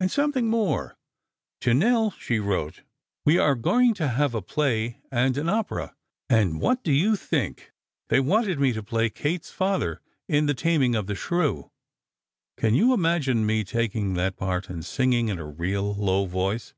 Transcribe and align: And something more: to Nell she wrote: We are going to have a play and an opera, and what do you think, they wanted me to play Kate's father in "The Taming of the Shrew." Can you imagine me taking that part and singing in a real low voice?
And 0.00 0.10
something 0.10 0.48
more: 0.48 0.96
to 1.60 1.74
Nell 1.74 2.12
she 2.12 2.38
wrote: 2.38 2.80
We 3.26 3.36
are 3.36 3.54
going 3.54 3.92
to 3.96 4.08
have 4.08 4.34
a 4.34 4.40
play 4.40 5.02
and 5.12 5.36
an 5.36 5.50
opera, 5.50 5.94
and 6.30 6.62
what 6.62 6.82
do 6.82 6.90
you 6.90 7.14
think, 7.14 7.72
they 8.08 8.18
wanted 8.18 8.58
me 8.58 8.72
to 8.72 8.82
play 8.82 9.10
Kate's 9.10 9.50
father 9.50 10.00
in 10.30 10.46
"The 10.46 10.54
Taming 10.54 10.94
of 10.94 11.08
the 11.08 11.14
Shrew." 11.14 11.70
Can 12.56 12.74
you 12.74 12.94
imagine 12.94 13.44
me 13.44 13.64
taking 13.64 14.14
that 14.14 14.38
part 14.38 14.70
and 14.70 14.82
singing 14.82 15.28
in 15.28 15.38
a 15.38 15.44
real 15.44 15.94
low 15.94 16.24
voice? 16.24 16.72